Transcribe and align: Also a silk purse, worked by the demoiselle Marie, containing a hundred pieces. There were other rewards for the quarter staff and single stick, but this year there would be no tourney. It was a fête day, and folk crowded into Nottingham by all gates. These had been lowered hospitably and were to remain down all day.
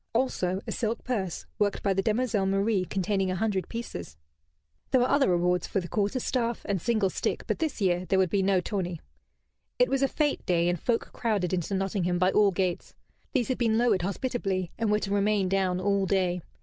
Also 0.15 0.61
a 0.65 0.71
silk 0.71 1.03
purse, 1.03 1.45
worked 1.59 1.83
by 1.83 1.93
the 1.93 2.01
demoiselle 2.01 2.47
Marie, 2.47 2.85
containing 2.85 3.29
a 3.29 3.35
hundred 3.35 3.69
pieces. 3.69 4.17
There 4.89 4.99
were 4.99 5.07
other 5.07 5.29
rewards 5.29 5.67
for 5.67 5.79
the 5.79 5.87
quarter 5.87 6.19
staff 6.19 6.63
and 6.65 6.81
single 6.81 7.11
stick, 7.11 7.43
but 7.45 7.59
this 7.59 7.79
year 7.81 8.05
there 8.05 8.17
would 8.17 8.31
be 8.31 8.41
no 8.41 8.61
tourney. 8.61 8.99
It 9.77 9.89
was 9.89 10.01
a 10.01 10.07
fête 10.09 10.43
day, 10.47 10.67
and 10.69 10.79
folk 10.79 11.11
crowded 11.13 11.53
into 11.53 11.75
Nottingham 11.75 12.17
by 12.17 12.31
all 12.31 12.49
gates. 12.49 12.95
These 13.33 13.49
had 13.49 13.59
been 13.59 13.77
lowered 13.77 14.01
hospitably 14.01 14.71
and 14.75 14.89
were 14.91 14.97
to 15.01 15.13
remain 15.13 15.47
down 15.47 15.79
all 15.79 16.07
day. 16.07 16.41